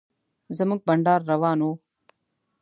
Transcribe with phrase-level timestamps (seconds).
[0.57, 1.67] زموږ بنډار روان و.